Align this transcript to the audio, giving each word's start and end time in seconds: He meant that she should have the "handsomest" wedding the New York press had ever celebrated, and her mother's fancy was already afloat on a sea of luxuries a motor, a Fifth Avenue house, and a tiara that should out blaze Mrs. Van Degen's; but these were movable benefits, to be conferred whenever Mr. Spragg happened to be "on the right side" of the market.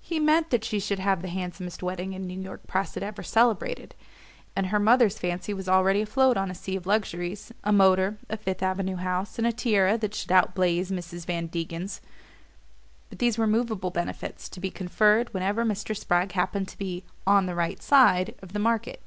He 0.00 0.18
meant 0.18 0.48
that 0.48 0.64
she 0.64 0.80
should 0.80 1.00
have 1.00 1.20
the 1.20 1.28
"handsomest" 1.28 1.82
wedding 1.82 2.12
the 2.12 2.18
New 2.18 2.40
York 2.40 2.66
press 2.66 2.94
had 2.94 3.02
ever 3.02 3.22
celebrated, 3.22 3.94
and 4.56 4.68
her 4.68 4.78
mother's 4.78 5.18
fancy 5.18 5.52
was 5.52 5.68
already 5.68 6.00
afloat 6.00 6.38
on 6.38 6.50
a 6.50 6.54
sea 6.54 6.76
of 6.76 6.86
luxuries 6.86 7.52
a 7.62 7.74
motor, 7.74 8.16
a 8.30 8.38
Fifth 8.38 8.62
Avenue 8.62 8.96
house, 8.96 9.36
and 9.36 9.46
a 9.46 9.52
tiara 9.52 9.98
that 9.98 10.14
should 10.14 10.32
out 10.32 10.54
blaze 10.54 10.90
Mrs. 10.90 11.26
Van 11.26 11.48
Degen's; 11.48 12.00
but 13.10 13.18
these 13.18 13.36
were 13.36 13.46
movable 13.46 13.90
benefits, 13.90 14.48
to 14.48 14.60
be 14.60 14.70
conferred 14.70 15.34
whenever 15.34 15.62
Mr. 15.62 15.94
Spragg 15.94 16.32
happened 16.32 16.68
to 16.68 16.78
be 16.78 17.04
"on 17.26 17.44
the 17.44 17.54
right 17.54 17.82
side" 17.82 18.34
of 18.40 18.54
the 18.54 18.58
market. 18.58 19.02